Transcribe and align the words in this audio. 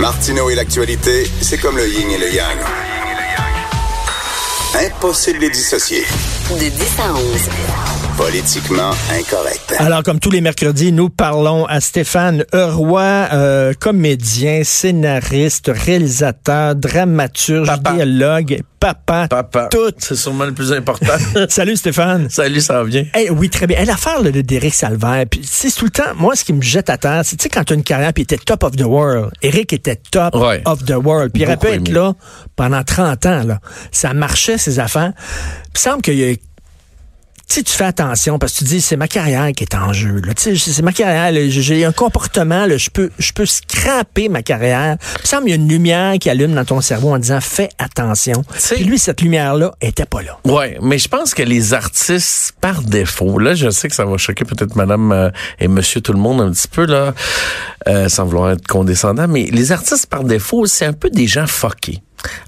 Martineau 0.00 0.48
et 0.48 0.54
l'actualité, 0.54 1.30
c'est 1.42 1.58
comme 1.58 1.76
le 1.76 1.86
yin 1.86 2.10
et 2.10 2.16
le 2.16 2.32
yang. 2.32 2.56
Impossible 4.74 5.38
de 5.38 5.44
les 5.44 5.50
dissocier. 5.50 6.06
De 6.50 6.68
10 6.68 6.70
à 7.00 7.12
11. 7.12 7.89
Politiquement 8.24 8.90
incorrect. 9.10 9.72
Alors, 9.78 10.02
comme 10.02 10.20
tous 10.20 10.30
les 10.30 10.42
mercredis, 10.42 10.92
nous 10.92 11.08
parlons 11.08 11.64
à 11.64 11.80
Stéphane 11.80 12.44
Roy, 12.52 13.00
euh, 13.02 13.72
comédien, 13.80 14.60
scénariste, 14.62 15.70
réalisateur, 15.74 16.74
dramaturge, 16.74 17.66
Papa. 17.66 17.92
dialogue, 17.94 18.60
papa, 18.78 19.26
Papa. 19.26 19.68
tout. 19.70 19.92
C'est 19.96 20.16
sûrement 20.16 20.44
le 20.44 20.52
plus 20.52 20.70
important. 20.74 21.14
Salut 21.48 21.76
Stéphane. 21.76 22.28
Salut, 22.28 22.60
ça 22.60 22.74
va 22.74 22.84
bien? 22.84 23.06
Eh 23.18 23.30
oui, 23.30 23.48
très 23.48 23.66
bien. 23.66 23.78
Eh, 23.80 23.86
L'affaire 23.86 24.22
de 24.22 24.30
Derek 24.42 24.74
Salvaire, 24.74 25.24
puis 25.30 25.40
c'est 25.42 25.74
tout 25.74 25.86
le 25.86 25.90
temps, 25.90 26.14
moi, 26.14 26.36
ce 26.36 26.44
qui 26.44 26.52
me 26.52 26.60
jette 26.60 26.90
à 26.90 26.98
terre, 26.98 27.22
c'est, 27.24 27.36
tu 27.36 27.44
sais, 27.44 27.48
quand 27.48 27.64
tu 27.64 27.72
as 27.72 27.76
une 27.76 27.82
carrière, 27.84 28.12
puis 28.12 28.22
il 28.28 28.34
était 28.34 28.36
top 28.44 28.64
of 28.64 28.76
the 28.76 28.82
world. 28.84 29.30
Eric 29.40 29.72
était 29.72 29.96
top 30.10 30.34
Ouais. 30.34 30.60
of 30.66 30.84
the 30.84 30.92
world. 31.02 31.32
Puis 31.32 31.42
il 31.42 31.46
aurait 31.46 31.56
pu 31.56 31.68
être 31.68 31.88
là 31.88 32.12
pendant 32.54 32.84
30 32.84 33.24
ans, 33.24 33.44
là. 33.44 33.60
Ça 33.92 34.12
marchait, 34.12 34.58
ses 34.58 34.78
affaires. 34.78 35.12
Puis 35.72 35.72
il 35.76 35.78
semble 35.80 36.02
qu'il 36.02 36.18
y 36.18 36.24
a 36.30 36.34
tu 37.50 37.56
sais, 37.56 37.62
tu 37.64 37.72
fais 37.72 37.84
attention 37.84 38.38
parce 38.38 38.52
que 38.52 38.58
tu 38.58 38.64
dis 38.64 38.80
c'est 38.80 38.96
ma 38.96 39.08
carrière 39.08 39.50
qui 39.50 39.64
est 39.64 39.74
en 39.74 39.92
jeu. 39.92 40.20
Là. 40.24 40.34
Tu 40.34 40.56
sais, 40.56 40.70
c'est 40.72 40.82
ma 40.82 40.92
carrière. 40.92 41.32
J'ai 41.50 41.84
un 41.84 41.90
comportement. 41.90 42.64
Là, 42.64 42.76
je 42.76 42.90
peux, 42.90 43.10
je 43.18 43.32
peux 43.32 43.44
scraper 43.44 44.28
ma 44.28 44.42
carrière. 44.42 44.96
Il 45.16 45.22
me 45.22 45.26
semble 45.26 45.42
qu'il 45.42 45.50
y 45.50 45.52
a 45.54 45.56
une 45.56 45.68
lumière 45.68 46.14
qui 46.20 46.30
allume 46.30 46.54
dans 46.54 46.64
ton 46.64 46.80
cerveau 46.80 47.12
en 47.12 47.18
disant 47.18 47.40
fais 47.40 47.68
attention. 47.78 48.44
Puis 48.70 48.84
lui, 48.84 49.00
cette 49.00 49.20
lumière-là 49.20 49.72
était 49.80 50.04
pas 50.04 50.22
là. 50.22 50.38
Ouais, 50.44 50.78
mais 50.80 50.98
je 50.98 51.08
pense 51.08 51.34
que 51.34 51.42
les 51.42 51.74
artistes, 51.74 52.54
par 52.60 52.82
défaut, 52.82 53.40
là, 53.40 53.56
je 53.56 53.68
sais 53.70 53.88
que 53.88 53.96
ça 53.96 54.04
va 54.04 54.16
choquer 54.16 54.44
peut-être 54.44 54.76
madame 54.76 55.10
euh, 55.10 55.30
et 55.58 55.66
monsieur 55.66 56.00
tout 56.00 56.12
le 56.12 56.20
monde 56.20 56.40
un 56.40 56.52
petit 56.52 56.68
peu, 56.68 56.86
là, 56.86 57.14
euh, 57.88 58.08
sans 58.08 58.26
vouloir 58.26 58.52
être 58.52 58.66
condescendant, 58.68 59.26
mais 59.26 59.48
les 59.50 59.72
artistes, 59.72 60.06
par 60.06 60.22
défaut, 60.22 60.66
c'est 60.66 60.86
un 60.86 60.92
peu 60.92 61.10
des 61.10 61.26
gens 61.26 61.48
fuckés 61.48 62.00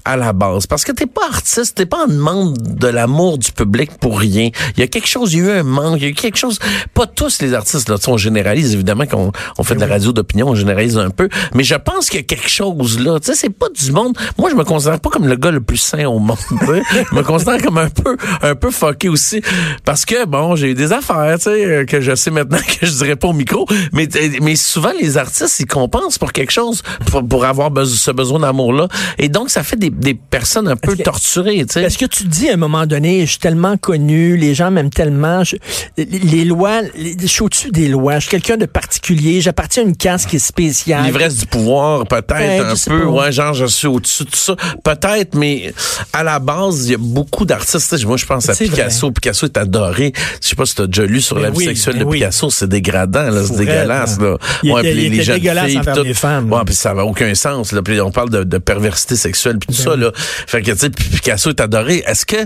à 0.05 0.17
la 0.17 0.33
base. 0.33 0.67
Parce 0.67 0.83
que 0.83 0.91
t'es 0.91 1.05
pas 1.05 1.27
artiste, 1.27 1.75
t'es 1.75 1.85
pas 1.85 2.05
en 2.05 2.07
demande 2.07 2.57
de 2.57 2.87
l'amour 2.87 3.37
du 3.37 3.51
public 3.51 3.91
pour 3.99 4.19
rien. 4.19 4.49
Il 4.75 4.79
y 4.79 4.83
a 4.83 4.87
quelque 4.87 5.07
chose, 5.07 5.33
il 5.33 5.39
y 5.39 5.41
a 5.41 5.55
eu 5.55 5.59
un 5.59 5.63
manque, 5.63 5.97
il 5.97 6.03
y 6.03 6.05
a 6.05 6.09
eu 6.09 6.13
quelque 6.13 6.37
chose. 6.37 6.59
Pas 6.93 7.07
tous 7.07 7.41
les 7.41 7.53
artistes, 7.53 7.89
là, 7.89 7.95
on 8.07 8.17
généralise, 8.17 8.73
évidemment, 8.73 9.05
qu'on 9.05 9.31
on 9.57 9.63
fait 9.63 9.75
de 9.75 9.79
la 9.79 9.87
radio 9.87 10.11
d'opinion, 10.11 10.49
on 10.49 10.55
généralise 10.55 10.97
un 10.97 11.09
peu, 11.09 11.29
mais 11.53 11.63
je 11.63 11.75
pense 11.75 12.09
qu'il 12.09 12.19
y 12.19 12.23
a 12.23 12.25
quelque 12.25 12.49
chose 12.49 12.99
là. 12.99 13.19
Tu 13.19 13.27
sais, 13.27 13.35
c'est 13.35 13.49
pas 13.49 13.67
du 13.69 13.91
monde. 13.91 14.17
Moi, 14.37 14.49
je 14.49 14.55
me 14.55 14.63
considère 14.63 14.99
pas 14.99 15.09
comme 15.09 15.27
le 15.27 15.35
gars 15.35 15.51
le 15.51 15.61
plus 15.61 15.77
sain 15.77 16.05
au 16.05 16.19
monde. 16.19 16.37
je 16.51 17.15
me 17.15 17.23
considère 17.23 17.61
comme 17.61 17.77
un 17.77 17.89
peu, 17.89 18.17
un 18.41 18.55
peu 18.55 18.71
fucké 18.71 19.09
aussi. 19.09 19.41
Parce 19.85 20.05
que, 20.05 20.25
bon, 20.25 20.55
j'ai 20.55 20.71
eu 20.71 20.73
des 20.73 20.91
affaires, 20.91 21.37
tu 21.37 21.43
sais, 21.43 21.65
euh, 21.65 21.85
que 21.85 22.01
je 22.01 22.15
sais 22.15 22.31
maintenant 22.31 22.59
que 22.79 22.85
je 22.85 22.91
dirais 22.91 23.15
pas 23.15 23.27
au 23.27 23.33
micro, 23.33 23.65
mais, 23.91 24.07
mais 24.41 24.55
souvent, 24.55 24.91
les 24.99 25.17
artistes, 25.17 25.59
ils 25.59 25.65
compensent 25.65 26.17
pour 26.17 26.31
quelque 26.31 26.51
chose, 26.51 26.81
pour, 27.07 27.27
pour 27.27 27.45
avoir 27.45 27.71
ce 27.85 28.11
besoin 28.11 28.39
d'amour-là. 28.39 28.87
Et 29.17 29.29
donc, 29.29 29.49
ça 29.49 29.62
fait 29.63 29.75
des, 29.77 29.89
des 29.89 30.13
personnes 30.13 30.67
un 30.67 30.75
peu 30.75 30.95
que- 30.95 31.03
torturées, 31.03 31.65
tu 31.65 31.73
sais. 31.73 31.83
Est-ce 31.83 31.97
que 31.97 32.05
tu 32.05 32.23
te 32.23 32.29
dis 32.29 32.49
à 32.49 32.53
un 32.53 32.57
moment 32.57 32.85
donné, 32.85 33.21
je 33.25 33.31
suis 33.31 33.39
tellement 33.39 33.77
connu, 33.77 34.37
les 34.37 34.53
gens 34.53 34.71
m'aiment 34.71 34.89
tellement, 34.89 35.43
je- 35.43 35.55
les, 35.97 36.05
les 36.05 36.45
lois, 36.45 36.81
les- 36.95 37.15
je 37.19 37.27
suis 37.27 37.41
au-dessus 37.43 37.71
des 37.71 37.87
lois, 37.87 38.15
je 38.15 38.27
suis 38.27 38.31
quelqu'un 38.31 38.57
de 38.57 38.65
particulier, 38.65 39.41
j'appartiens 39.41 39.83
à 39.83 39.85
une 39.87 39.95
caste 39.97 40.29
qui 40.29 40.35
est 40.37 40.39
spéciale. 40.39 41.05
L'ivresse 41.05 41.37
du 41.37 41.45
pouvoir, 41.45 42.05
peut-être 42.07 42.31
Ouais, 42.33 42.59
un 42.59 42.73
peu. 42.87 43.05
Ouais, 43.05 43.31
genre, 43.31 43.53
je 43.53 43.65
suis 43.65 43.87
au-dessus 43.87 44.23
de 44.25 44.35
ça. 44.35 44.55
Peut-être, 44.83 45.35
mais 45.35 45.73
à 46.11 46.23
la 46.23 46.39
base, 46.39 46.87
il 46.87 46.91
y 46.91 46.95
a 46.95 46.97
beaucoup 46.99 47.45
d'artistes. 47.45 48.05
Moi, 48.05 48.17
je 48.17 48.25
pense 48.25 48.49
à 48.49 48.55
Picasso. 48.55 49.11
Picasso 49.11 49.45
est 49.45 49.57
adoré. 49.57 50.13
Je 50.41 50.47
sais 50.49 50.55
pas 50.55 50.65
si 50.65 50.75
tu 50.75 50.81
as 50.81 50.87
déjà 50.87 51.05
lu 51.05 51.21
sur 51.21 51.35
Mais 51.37 51.43
la 51.43 51.49
vie 51.51 51.57
oui, 51.57 51.65
sexuelle 51.65 51.95
mais 51.95 52.01
de 52.01 52.05
oui. 52.05 52.17
Picasso. 52.19 52.49
C'est 52.49 52.67
dégradant. 52.67 53.29
C'est 53.45 53.55
dégueulasse, 53.57 54.19
là. 54.19 54.31
là. 54.31 54.37
Il 54.63 54.69
était- 54.71 54.81
puis 54.81 55.05
il 55.05 55.13
était 55.13 55.23
jeunes 55.23 55.39
filles, 55.41 56.03
les 56.03 56.13
femmes. 56.13 56.51
Ouais, 56.51 56.61
puis 56.65 56.75
ça 56.75 56.93
n'a 56.93 57.05
aucun 57.05 57.33
sens, 57.35 57.71
là. 57.71 57.81
Puis 57.81 57.99
on 58.01 58.11
parle 58.11 58.29
de, 58.29 58.43
de 58.43 58.57
perversité 58.57 59.15
sexuelle, 59.15 59.52
puis 59.59 59.67
tout 59.75 59.83
Ben 59.83 59.91
ça, 59.91 59.95
là. 59.95 60.11
Fait 60.15 60.61
que, 60.61 60.71
tu 60.71 60.77
sais, 60.77 60.89
Picasso 60.89 61.49
est 61.49 61.59
adoré. 61.61 62.03
Est-ce 62.05 62.25
que 62.25 62.37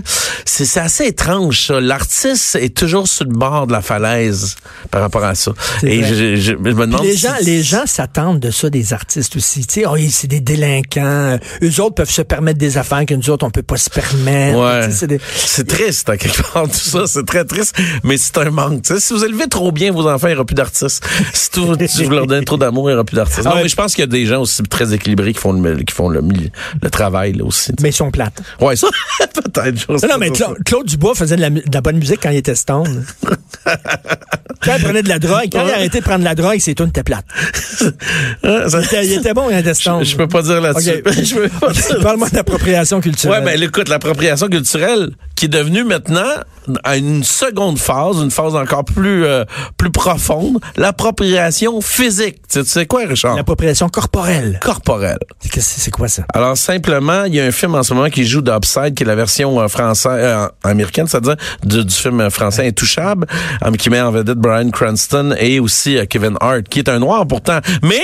c'est 0.44 0.80
assez 0.80 1.06
étrange, 1.06 1.66
ça? 1.66 1.80
L'artiste 1.80 2.56
est 2.56 2.76
toujours 2.76 3.06
sur 3.08 3.24
le 3.24 3.32
bord 3.32 3.66
de 3.66 3.72
la 3.72 3.82
falaise 3.82 4.56
par 4.90 5.00
rapport 5.00 5.24
à 5.24 5.34
ça. 5.34 5.52
Et 5.82 6.02
je, 6.04 6.14
je- 6.14 6.36
je 6.36 6.52
me 6.52 6.70
demande 6.86 7.02
les 7.02 7.12
si- 7.12 7.18
gens, 7.18 7.34
les 7.42 7.62
gens 7.62 7.84
s'attendent 7.86 8.40
de 8.40 8.50
ça 8.50 8.70
des 8.70 8.92
artistes 8.92 9.36
aussi. 9.36 9.66
Tu 9.66 9.80
sais, 9.80 9.86
oh, 9.86 9.96
c'est 10.10 10.26
des 10.28 10.40
délinquants. 10.40 11.38
Eux 11.62 11.80
autres 11.80 11.94
peuvent 11.96 12.10
se 12.10 12.22
permettre 12.22 12.58
des 12.58 12.78
affaires 12.78 13.04
que 13.06 13.14
nous 13.14 13.30
autres 13.30 13.44
on 13.46 13.50
peut 13.50 13.62
pas 13.62 13.76
se 13.76 13.90
permettre. 13.90 14.58
Ouais. 14.58 14.88
C'est 14.90 15.06
des- 15.06 15.20
triste, 15.68 16.08
à 16.08 16.16
quelque 16.16 16.42
part, 16.52 16.64
tout 16.64 16.74
ça. 16.74 17.06
C'est 17.06 17.24
très 17.26 17.44
triste, 17.44 17.76
mais 18.04 18.16
c'est 18.16 18.36
un 18.38 18.50
manque. 18.50 18.82
tu 18.82 18.94
sais. 18.94 19.00
si 19.00 19.12
vous 19.12 19.24
élevez 19.24 19.48
trop 19.48 19.72
bien 19.72 19.92
vos 19.92 20.08
enfants, 20.08 20.28
il 20.28 20.30
n'y 20.30 20.36
aura 20.36 20.44
plus 20.44 20.54
d'artistes. 20.54 21.04
Si, 21.32 21.50
tout- 21.50 21.66
vous 21.66 22.10
leur 22.10 22.26
donnez 22.26 22.44
trop 22.44 22.56
d'amour, 22.56 22.88
il 22.88 22.92
n'y 22.92 22.94
aura 22.94 23.04
plus 23.04 23.16
d'artistes. 23.16 23.42
Ah 23.44 23.50
non, 23.50 23.56
mais 23.62 23.68
je 23.68 23.76
pense 23.76 23.94
qu'il 23.94 24.02
y 24.02 24.04
a 24.04 24.06
des 24.06 24.24
gens 24.26 24.40
aussi 24.42 24.62
très 24.62 24.92
équilibrés 24.94 25.32
qui 25.32 25.40
font 25.40 25.52
le, 25.52 25.76
qui 25.82 25.94
font 25.94 26.08
le 26.08 26.20
travail, 26.98 27.32
là, 27.32 27.44
aussi. 27.44 27.72
Mais 27.80 27.90
ils 27.90 27.92
sont 27.92 28.10
plates. 28.10 28.42
Ouais, 28.60 28.76
ça, 28.82 28.88
peut-être. 29.34 29.88
Non, 30.08 30.18
mais. 30.18 30.30
Cla- 30.30 30.54
Claude 30.64 30.86
Dubois 30.86 31.14
faisait 31.14 31.36
de 31.36 31.40
la, 31.40 31.50
mu- 31.50 31.62
de 31.64 31.74
la 31.74 31.80
bonne 31.80 31.96
musique 31.98 32.20
quand 32.22 32.30
il 32.30 32.36
était 32.38 32.54
stone. 32.54 33.04
quand 34.62 34.76
il 34.76 34.82
prenait 34.84 35.02
de 35.02 35.08
la 35.08 35.18
drogue, 35.18 35.48
quand 35.52 35.64
il 35.64 35.70
a 35.70 35.74
arrêté 35.74 35.98
de 36.00 36.04
prendre 36.04 36.20
de 36.20 36.24
la 36.24 36.34
drogue, 36.34 36.58
ses 36.58 36.74
tunes 36.74 36.88
étaient 36.88 37.02
plates. 37.04 37.26
Ah, 38.42 38.64
Il 38.72 38.84
était, 38.84 39.06
il 39.06 39.12
était 39.14 39.34
bon 39.34 39.48
il 39.50 39.56
était 39.56 39.74
stone. 39.74 40.02
Je, 40.04 40.10
je 40.10 40.16
peux 40.16 40.26
pas 40.28 40.42
dire 40.42 40.60
là-dessus. 40.60 40.90
Ok. 41.04 41.12
Je 41.22 41.34
peux 41.34 41.48
pas 41.48 41.72
dire. 41.72 41.98
Parle-moi 42.02 42.28
d'appropriation 42.30 43.00
culturelle. 43.00 43.44
Ouais, 43.44 43.52
ben 43.58 43.62
écoute, 43.62 43.88
l'appropriation 43.88 44.48
culturelle 44.48 45.10
qui 45.34 45.46
est 45.46 45.48
devenue 45.48 45.84
maintenant 45.84 46.28
à 46.84 46.96
une 46.96 47.24
seconde 47.24 47.78
phase, 47.78 48.16
une 48.18 48.30
phase 48.30 48.54
encore 48.54 48.84
plus 48.84 49.24
euh, 49.24 49.44
plus 49.76 49.90
profonde, 49.90 50.58
l'appropriation 50.76 51.80
physique. 51.80 52.38
Tu 52.50 52.64
sais, 52.64 52.86
quoi, 52.86 53.02
Richard? 53.06 53.36
L'appropriation 53.36 53.88
corporelle. 53.88 54.58
Corporelle. 54.62 55.18
C'est 55.60 55.90
quoi 55.90 56.08
ça? 56.08 56.24
Alors 56.34 56.56
simplement, 56.88 57.24
il 57.24 57.34
y 57.34 57.40
a 57.40 57.44
un 57.44 57.50
film 57.50 57.74
en 57.74 57.82
ce 57.82 57.92
moment 57.92 58.08
qui 58.08 58.24
joue 58.24 58.40
d'Upside, 58.40 58.94
qui 58.94 59.02
est 59.02 59.06
la 59.06 59.14
version 59.14 59.60
euh, 59.60 59.68
française, 59.68 60.12
euh, 60.22 60.48
américaine, 60.64 61.06
c'est-à-dire 61.06 61.36
du, 61.62 61.84
du 61.84 61.94
film 61.94 62.30
français 62.30 62.66
Intouchable, 62.66 63.26
euh, 63.64 63.70
qui 63.72 63.90
met 63.90 64.00
en 64.00 64.10
vedette 64.10 64.38
Brian 64.38 64.70
Cranston 64.70 65.34
et 65.38 65.60
aussi 65.60 65.98
Kevin 66.08 66.36
Hart, 66.40 66.62
qui 66.68 66.78
est 66.80 66.88
un 66.88 66.98
noir 66.98 67.26
pourtant, 67.26 67.58
mais 67.82 68.00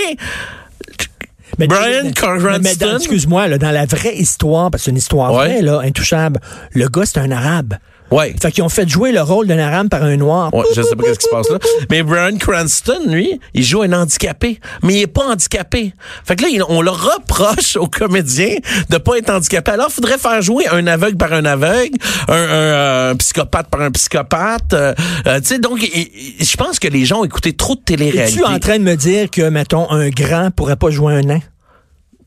Mais- 1.59 1.67
Brian 1.67 2.11
Cranston. 2.15 2.97
Excuse-moi, 2.97 3.49
dans 3.59 3.71
la 3.71 3.87
vraie 3.87 4.17
histoire, 4.17 4.71
parce 4.71 4.83
que 4.83 4.85
c'est 4.87 4.91
une 4.91 4.97
histoire 4.99 5.33
Ouais. 5.33 5.47
vraie, 5.47 5.63
là, 5.63 5.81
intouchable, 5.85 6.41
le 6.73 6.89
gars, 6.89 7.03
c'est 7.07 7.21
un 7.21 7.31
arabe. 7.31 7.75
Ouais. 8.11 8.35
Fait 8.41 8.53
qu'ils 8.53 8.63
ont 8.65 8.69
fait 8.69 8.89
jouer 8.89 9.13
le 9.13 9.23
rôle 9.23 9.47
d'un 9.47 9.59
arabe 9.59 9.89
par 9.89 10.03
un 10.03 10.17
noir. 10.17 10.53
Ouais, 10.55 10.65
je 10.75 10.83
sais 10.83 10.97
pas 10.97 11.05
qu'est-ce 11.05 11.19
qui 11.19 11.27
se 11.27 11.31
passe 11.31 11.51
là. 11.51 11.59
Mais 11.91 12.03
Brian 12.03 12.37
Cranston, 12.37 13.01
lui, 13.07 13.41
il 13.55 13.65
joue 13.65 13.83
un 13.83 13.93
handicapé. 13.93 14.61
Mais 14.83 14.95
il 14.95 15.03
est 15.03 15.07
pas 15.07 15.25
handicapé. 15.25 15.93
Fait 16.25 16.37
que 16.37 16.43
là, 16.43 16.49
on 16.69 16.83
le 16.83 16.91
reproche 16.91 17.77
aux 17.77 17.87
comédiens 17.89 18.57
de 18.91 18.99
pas 18.99 19.17
être 19.17 19.31
handicapé. 19.31 19.73
Alors, 19.73 19.87
il 19.91 19.95
faudrait 19.95 20.19
faire 20.19 20.41
jouer 20.43 20.67
un 20.69 20.87
aveugle 20.87 21.17
par 21.17 21.33
un 21.33 21.45
aveugle, 21.45 21.97
un, 22.29 22.33
un, 22.35 22.37
euh, 22.37 23.15
psychopathe 23.17 23.69
par 23.69 23.81
un 23.81 23.91
psychopathe. 23.91 24.73
euh, 24.73 24.95
euh, 25.27 25.41
tu 25.41 25.47
sais, 25.47 25.59
donc, 25.59 25.81
je 25.81 26.57
pense 26.57 26.79
que 26.79 26.89
les 26.89 27.05
gens 27.05 27.21
ont 27.21 27.25
écouté 27.25 27.53
trop 27.53 27.75
de 27.75 27.81
télé-réalité. 27.81 28.39
Es-tu 28.41 28.45
en 28.45 28.59
train 28.59 28.79
de 28.79 28.85
me 28.85 28.97
dire 28.97 29.31
que, 29.31 29.49
mettons, 29.49 29.91
un 29.91 30.09
grand 30.11 30.51
pourrait 30.51 30.77
pas 30.77 30.91
jouer 30.91 31.15
un 31.15 31.23
nain? 31.23 31.41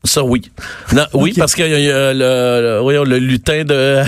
Ça, 0.04 0.22
oui. 0.22 0.50
Non, 0.92 1.06
oui, 1.12 1.34
parce 1.36 1.54
qu'il 1.56 1.66
y 1.66 1.90
a 1.90 2.12
le, 2.12 2.18
le, 2.18 2.78
voyons, 2.80 3.02
le 3.02 3.18
lutin 3.18 3.64
de 3.64 4.02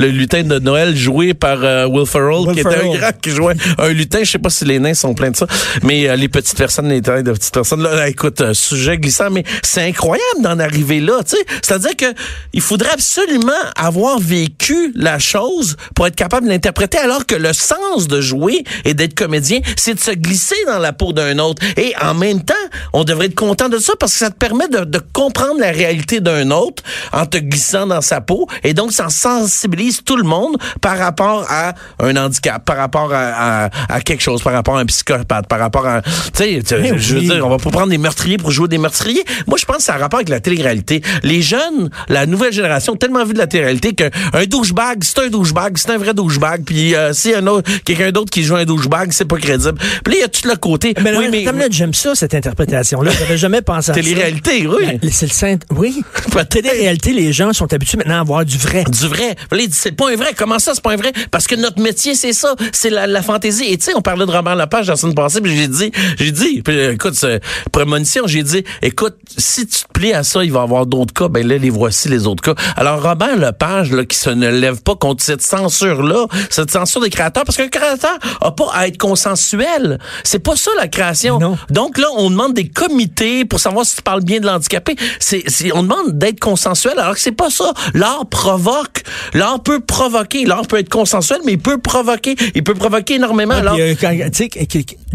le 0.00 0.08
lutin 0.08 0.42
de 0.42 0.58
Noël 0.58 0.96
joué 0.96 1.34
par 1.34 1.58
euh, 1.62 1.86
Will 1.86 2.06
Ferrell, 2.06 2.46
Will 2.46 2.54
qui 2.54 2.60
était 2.60 2.70
Ferrell. 2.70 2.96
un 2.96 2.98
grand 2.98 3.20
qui 3.20 3.30
jouait 3.30 3.54
un 3.76 3.88
lutin. 3.90 4.20
Je 4.22 4.30
sais 4.30 4.38
pas 4.38 4.48
si 4.48 4.64
les 4.64 4.78
nains 4.78 4.94
sont 4.94 5.12
pleins 5.12 5.30
de 5.30 5.36
ça, 5.36 5.46
mais 5.82 6.08
euh, 6.08 6.16
les 6.16 6.28
petites 6.28 6.56
personnes, 6.56 6.88
les 6.88 7.02
tailles 7.02 7.22
de 7.22 7.32
petites 7.32 7.52
personnes, 7.52 7.82
là, 7.82 7.94
là, 7.94 8.08
écoute, 8.08 8.40
euh, 8.40 8.54
sujet 8.54 8.96
glissant, 8.96 9.30
mais 9.30 9.44
c'est 9.62 9.82
incroyable 9.82 10.40
d'en 10.42 10.58
arriver 10.58 11.00
là, 11.00 11.22
tu 11.22 11.36
sais. 11.36 11.44
C'est-à-dire 11.62 11.96
que 11.96 12.06
il 12.54 12.62
faudrait 12.62 12.92
absolument 12.92 13.52
avoir 13.76 14.18
vécu 14.18 14.92
la 14.96 15.18
chose 15.18 15.76
pour 15.94 16.06
être 16.06 16.16
capable 16.16 16.46
de 16.46 16.52
l'interpréter, 16.52 16.96
alors 16.96 17.26
que 17.26 17.34
le 17.34 17.52
sens 17.52 18.08
de 18.08 18.22
jouer 18.22 18.64
et 18.86 18.94
d'être 18.94 19.14
comédien, 19.14 19.60
c'est 19.76 19.94
de 19.94 20.00
se 20.00 20.12
glisser 20.12 20.56
dans 20.66 20.78
la 20.78 20.94
peau 20.94 21.12
d'un 21.12 21.38
autre. 21.38 21.62
Et 21.76 21.92
en 22.00 22.14
même 22.14 22.42
temps, 22.42 22.54
on 22.94 23.04
devrait 23.04 23.26
être 23.26 23.34
content 23.34 23.68
de 23.68 23.78
ça 23.78 23.92
parce 24.00 24.12
que 24.12 24.18
ça 24.18 24.30
te 24.30 24.36
permet 24.36 24.68
de, 24.68 24.84
de 24.84 25.00
comprendre 25.12 25.60
la 25.60 25.72
réalité 25.72 26.20
d'un 26.20 26.50
autre 26.50 26.82
en 27.12 27.26
te 27.26 27.36
glissant 27.36 27.86
dans 27.86 28.00
sa 28.00 28.22
peau. 28.22 28.46
Et 28.64 28.72
donc, 28.72 28.92
ça 28.92 29.10
sensibilise 29.10 29.89
tout 30.04 30.16
le 30.16 30.24
monde 30.24 30.56
par 30.80 30.98
rapport 30.98 31.46
à 31.48 31.74
un 31.98 32.16
handicap, 32.16 32.64
par 32.64 32.76
rapport 32.76 33.12
à, 33.12 33.64
à, 33.64 33.70
à 33.88 34.00
quelque 34.00 34.22
chose, 34.22 34.42
par 34.42 34.52
rapport 34.52 34.76
à 34.76 34.80
un 34.80 34.86
psychopathe, 34.86 35.46
par 35.46 35.58
rapport 35.58 35.86
à... 35.86 36.02
Tu 36.02 36.62
sais, 36.62 36.62
je 36.64 37.14
veux 37.14 37.20
dire, 37.20 37.46
on 37.46 37.50
va 37.50 37.58
pas 37.58 37.70
prendre 37.70 37.88
des 37.88 37.98
meurtriers 37.98 38.36
pour 38.36 38.50
jouer 38.50 38.68
des 38.68 38.78
meurtriers. 38.78 39.24
Moi, 39.46 39.58
je 39.58 39.64
pense 39.64 39.78
que 39.78 39.82
ça 39.82 39.94
a 39.94 39.98
rapport 39.98 40.18
avec 40.18 40.28
la 40.28 40.40
télé-réalité. 40.40 41.02
Les 41.22 41.42
jeunes, 41.42 41.90
la 42.08 42.26
nouvelle 42.26 42.52
génération, 42.52 42.94
ont 42.94 42.96
tellement 42.96 43.24
vu 43.24 43.34
de 43.34 43.38
la 43.38 43.46
télé-réalité 43.46 43.94
qu'un 43.94 44.10
un 44.32 44.44
douchebag, 44.44 45.02
c'est 45.02 45.18
un 45.20 45.28
douchebag, 45.28 45.76
c'est 45.76 45.90
un 45.90 45.98
vrai 45.98 46.14
douchebag. 46.14 46.64
Puis 46.64 46.94
euh, 46.94 47.12
si 47.12 47.34
un 47.34 47.46
autre, 47.46 47.70
quelqu'un 47.84 48.10
d'autre 48.10 48.30
qui 48.30 48.42
joue 48.42 48.56
un 48.56 48.64
douchebag, 48.64 49.12
c'est 49.12 49.24
pas 49.24 49.36
crédible. 49.36 49.78
Puis 50.04 50.14
là, 50.14 50.18
il 50.18 50.20
y 50.20 50.24
a 50.24 50.28
tout 50.28 50.48
le 50.48 50.56
côté. 50.56 50.94
Mais, 51.02 51.16
oui, 51.16 51.28
mais, 51.30 51.44
mais 51.52 51.68
j'aime 51.70 51.94
ça, 51.94 52.14
cette 52.14 52.34
interprétation-là. 52.34 53.10
J'avais 53.18 53.38
jamais 53.38 53.62
pensé 53.62 53.90
à 53.90 53.94
ça. 53.94 54.00
télé-réalité, 54.00 54.66
oui. 54.66 54.98
Ben, 55.00 55.10
C'est 55.10 55.26
le 55.26 55.32
saint. 55.32 55.56
Oui. 55.70 56.02
Télé-réalité, 56.50 57.12
les 57.12 57.32
gens 57.32 57.52
sont 57.52 57.72
habitués 57.72 57.98
maintenant 57.98 58.20
à 58.20 58.24
voir 58.24 58.44
du 58.44 58.58
vrai. 58.58 58.84
Du 58.84 59.06
vrai. 59.06 59.36
Là, 59.50 59.58
c'est 59.80 59.92
pas 59.92 60.10
un 60.10 60.16
vrai. 60.16 60.34
Comment 60.36 60.58
ça, 60.58 60.72
c'est 60.74 60.82
pas 60.82 60.92
un 60.92 60.96
vrai? 60.96 61.12
Parce 61.30 61.46
que 61.46 61.54
notre 61.54 61.80
métier, 61.80 62.14
c'est 62.14 62.32
ça. 62.32 62.54
C'est 62.72 62.90
la, 62.90 63.06
la 63.06 63.22
fantaisie. 63.22 63.64
Et 63.64 63.78
tu 63.78 63.86
sais, 63.86 63.92
on 63.94 64.02
parlait 64.02 64.26
de 64.26 64.30
Robert 64.30 64.56
Lepage 64.56 64.88
la 64.88 64.96
semaine 64.96 65.14
passée, 65.14 65.40
puis 65.40 65.56
j'ai 65.56 65.68
dit, 65.68 65.90
j'ai 66.18 66.30
dit, 66.32 66.62
puis, 66.62 66.76
euh, 66.78 66.92
écoute, 66.92 67.14
c'est 67.14 67.40
prémonition, 67.72 68.26
j'ai 68.26 68.42
dit, 68.42 68.64
écoute, 68.82 69.16
si 69.36 69.66
tu 69.66 69.80
te 69.82 69.88
plies 69.92 70.12
à 70.12 70.22
ça, 70.22 70.44
il 70.44 70.52
va 70.52 70.60
y 70.60 70.62
avoir 70.62 70.86
d'autres 70.86 71.14
cas. 71.14 71.28
Ben 71.28 71.46
là, 71.46 71.56
les 71.58 71.70
voici, 71.70 72.08
les 72.08 72.26
autres 72.26 72.42
cas. 72.42 72.54
Alors, 72.76 73.02
Robert 73.02 73.36
Lepage, 73.36 73.92
là, 73.92 74.04
qui 74.04 74.16
se 74.16 74.30
ne 74.30 74.48
lève 74.50 74.82
pas 74.82 74.96
contre 74.96 75.22
cette 75.22 75.42
censure-là, 75.42 76.26
cette 76.50 76.70
censure 76.70 77.00
des 77.00 77.10
créateurs, 77.10 77.44
parce 77.44 77.56
qu'un 77.56 77.68
créateur 77.68 78.18
a 78.40 78.50
pas 78.50 78.68
à 78.72 78.86
être 78.88 78.98
consensuel. 78.98 79.98
C'est 80.24 80.38
pas 80.40 80.56
ça, 80.56 80.70
la 80.76 80.88
création. 80.88 81.38
Non. 81.38 81.56
Donc 81.70 81.98
là, 81.98 82.06
on 82.16 82.30
demande 82.30 82.54
des 82.54 82.68
comités 82.68 83.44
pour 83.44 83.60
savoir 83.60 83.84
si 83.86 83.96
tu 83.96 84.02
parles 84.02 84.22
bien 84.22 84.40
de 84.40 84.46
l'handicapé. 84.46 84.96
C'est- 85.18 85.44
on 85.72 85.82
demande 85.82 86.18
d'être 86.18 86.40
consensuel, 86.40 86.98
alors 86.98 87.14
que 87.14 87.20
c'est 87.20 87.32
pas 87.32 87.50
ça. 87.50 87.72
L'art 87.94 88.26
provoque. 88.28 89.02
L'art 89.34 89.59
peut 89.62 89.80
provoquer. 89.80 90.44
L'art 90.44 90.66
peut 90.66 90.78
être 90.78 90.88
consensuel, 90.88 91.40
mais 91.44 91.52
il 91.52 91.58
peut 91.58 91.78
provoquer. 91.78 92.34
Il 92.54 92.64
peut 92.64 92.74
provoquer 92.74 93.14
énormément. 93.14 93.54
Alors, 93.54 93.74
Puis, 93.74 93.82
euh, 93.82 93.94
quand- 94.00 94.12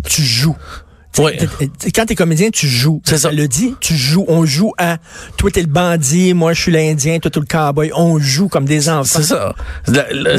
tu 0.09 0.21
joues. 0.21 0.55
T- 1.15 1.47
t- 1.69 1.91
Quand 1.91 2.05
t'es 2.05 2.15
comédien, 2.15 2.49
tu 2.49 2.67
joues. 2.67 3.01
C'est 3.05 3.17
ça. 3.17 3.31
le 3.31 3.47
dit, 3.47 3.73
tu 3.79 3.95
joues. 3.95 4.25
On 4.27 4.45
joue 4.45 4.73
à 4.77 4.97
toi 5.37 5.49
t'es 5.51 5.61
le 5.61 5.67
bandit, 5.67 6.33
moi 6.33 6.53
je 6.53 6.61
suis 6.63 6.71
l'Indien, 6.71 7.19
toi 7.19 7.31
t'es 7.31 7.39
le 7.39 7.45
cowboy. 7.45 7.91
On 7.95 8.19
joue 8.19 8.47
comme 8.49 8.65
des 8.65 8.89
enfants. 8.89 9.03
C'est 9.21 9.23
ça. 9.23 9.53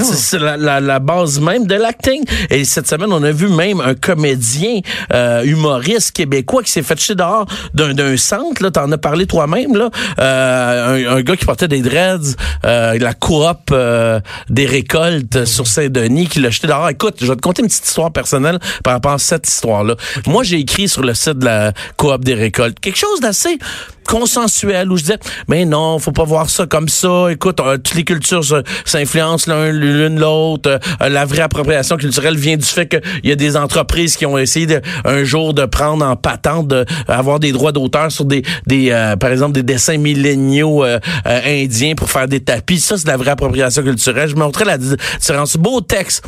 C'est 0.02 0.38
la, 0.38 0.56
la- 0.56 0.80
la 0.80 0.98
base 0.98 1.40
même 1.40 1.66
de 1.66 1.74
l'acting. 1.74 2.22
Et 2.50 2.64
cette 2.64 2.86
semaine, 2.88 3.12
on 3.12 3.22
a 3.22 3.32
vu 3.32 3.48
même 3.48 3.80
un 3.80 3.94
comédien 3.94 4.80
euh, 5.12 5.42
humoriste 5.44 6.12
québécois 6.12 6.62
qui 6.62 6.70
s'est 6.70 6.82
fait 6.82 6.98
jeter 7.00 7.14
dehors 7.14 7.46
d'un 7.74 8.16
centre. 8.16 8.62
Là, 8.62 8.70
t'en 8.70 8.90
as 8.92 8.98
parlé 8.98 9.26
toi-même. 9.26 9.76
Là, 9.76 9.90
Euh, 10.18 11.08
un, 11.10 11.16
un 11.16 11.22
gars 11.22 11.36
qui 11.36 11.44
portait 11.44 11.68
des 11.68 11.80
dreads, 11.80 12.36
euh, 12.64 12.98
la 12.98 13.14
coop 13.14 13.70
euh, 13.72 14.20
des 14.48 14.66
récoltes 14.66 15.44
sur 15.44 15.66
Saint-Denis, 15.66 16.26
qui 16.26 16.40
l'a 16.40 16.50
jeté 16.50 16.66
dehors. 16.66 16.88
Écoute, 16.88 17.16
je 17.20 17.26
vais 17.26 17.36
te 17.36 17.40
conter 17.40 17.62
une 17.62 17.68
petite 17.68 17.86
histoire 17.86 18.12
personnelle 18.12 18.58
par 18.82 18.94
rapport 18.94 19.12
à 19.12 19.18
cette 19.18 19.46
histoire-là. 19.48 19.96
Moi, 20.26 20.42
j'ai 20.42 20.58
écrit 20.66 20.88
sur 20.88 21.02
le 21.02 21.14
site 21.14 21.38
de 21.38 21.44
la 21.44 21.72
coop 21.96 22.24
des 22.24 22.34
récoltes. 22.34 22.80
Quelque 22.80 22.98
chose 22.98 23.20
d'assez 23.20 23.58
consensuel 24.06 24.90
où 24.90 24.96
je 24.96 25.02
disais 25.02 25.18
mais 25.48 25.64
non 25.64 25.98
faut 25.98 26.12
pas 26.12 26.24
voir 26.24 26.50
ça 26.50 26.66
comme 26.66 26.88
ça. 26.88 27.26
Écoute 27.30 27.60
euh, 27.60 27.76
toutes 27.76 27.94
les 27.94 28.04
cultures 28.04 28.42
s'influencent 28.84 29.50
l'un 29.50 29.70
l'une 29.70 30.18
l'autre. 30.18 30.78
Euh, 31.02 31.08
la 31.08 31.24
vraie 31.24 31.42
appropriation 31.42 31.96
culturelle 31.96 32.36
vient 32.36 32.56
du 32.56 32.64
fait 32.64 32.86
qu'il 32.88 33.00
y 33.24 33.32
a 33.32 33.36
des 33.36 33.56
entreprises 33.56 34.16
qui 34.16 34.26
ont 34.26 34.38
essayé 34.38 34.66
de, 34.66 34.80
un 35.04 35.24
jour 35.24 35.54
de 35.54 35.64
prendre 35.64 36.04
en 36.04 36.16
patente 36.16 36.68
de 36.68 36.84
avoir 37.08 37.40
des 37.40 37.52
droits 37.52 37.72
d'auteur 37.72 38.10
sur 38.10 38.24
des 38.24 38.42
des 38.66 38.90
euh, 38.90 39.16
par 39.16 39.30
exemple 39.30 39.52
des 39.52 39.62
dessins 39.62 39.98
milléniaux 39.98 40.84
euh, 40.84 40.98
indiens 41.24 41.94
pour 41.94 42.10
faire 42.10 42.28
des 42.28 42.40
tapis. 42.40 42.80
Ça 42.80 42.96
c'est 42.96 43.04
de 43.04 43.10
la 43.10 43.16
vraie 43.16 43.32
appropriation 43.32 43.82
culturelle. 43.82 44.28
Je 44.28 44.36
montrais 44.36 44.64
la 44.64 44.78
différence. 44.78 45.56
Beau 45.56 45.80
texte. 45.80 46.24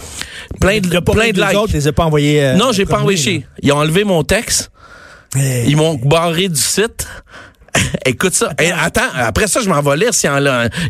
Plein 0.61 0.81
de 0.81 0.99
plein 1.01 1.31
de 1.31 1.41
likes. 1.41 1.57
autres, 1.57 1.77
les 1.77 1.93
pas 1.93 2.05
envoyés. 2.05 2.55
non 2.57 2.73
j'ai 2.73 2.87
pas 2.87 2.99
envoyé 2.99 3.45
ils 3.63 3.73
ont 3.73 3.79
enlevé 3.79 4.05
mon 4.05 4.23
texte. 4.23 4.71
Ils 5.37 5.77
m'ont 5.77 5.95
barré 5.95 6.49
du 6.49 6.61
site. 6.61 7.07
Écoute 8.05 8.35
ça. 8.35 8.53
Et 8.61 8.71
attends, 8.71 9.09
après 9.15 9.47
ça, 9.47 9.61
je 9.61 9.69
m'en 9.69 9.81
vais 9.83 9.97
lire 9.97 10.11